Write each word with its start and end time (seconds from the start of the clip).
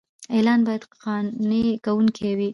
اعلان 0.33 0.59
باید 0.67 0.83
قانع 1.01 1.61
کوونکی 1.85 2.29
وي. 2.37 2.49